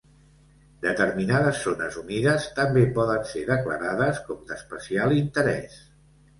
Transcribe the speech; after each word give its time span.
Determinades 0.85 1.59
zones 1.65 1.99
humides 2.01 2.49
també 2.61 2.87
poden 2.97 3.29
ser 3.35 3.45
declarades 3.53 4.25
com 4.33 4.43
d'especial 4.51 5.17
interès. 5.23 5.81